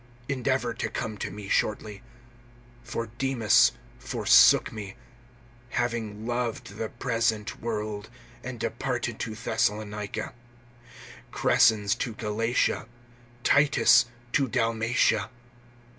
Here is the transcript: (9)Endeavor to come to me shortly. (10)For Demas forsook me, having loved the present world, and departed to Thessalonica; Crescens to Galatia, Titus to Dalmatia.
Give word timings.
(9)Endeavor 0.27 0.75
to 0.79 0.89
come 0.89 1.15
to 1.19 1.29
me 1.29 1.47
shortly. 1.47 2.01
(10)For 2.87 3.11
Demas 3.19 3.73
forsook 3.99 4.71
me, 4.71 4.95
having 5.69 6.25
loved 6.25 6.77
the 6.77 6.89
present 6.89 7.61
world, 7.61 8.09
and 8.43 8.59
departed 8.59 9.19
to 9.19 9.35
Thessalonica; 9.35 10.33
Crescens 11.31 11.93
to 11.99 12.15
Galatia, 12.15 12.87
Titus 13.43 14.05
to 14.31 14.47
Dalmatia. 14.47 15.29